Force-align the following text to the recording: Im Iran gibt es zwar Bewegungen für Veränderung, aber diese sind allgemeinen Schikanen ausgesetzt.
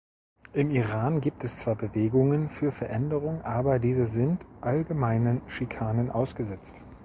Im 0.53 0.71
Iran 0.71 1.21
gibt 1.21 1.43
es 1.43 1.57
zwar 1.57 1.75
Bewegungen 1.75 2.49
für 2.49 2.71
Veränderung, 2.71 3.43
aber 3.43 3.77
diese 3.77 4.07
sind 4.07 4.43
allgemeinen 4.59 5.43
Schikanen 5.47 6.09
ausgesetzt. 6.09 6.83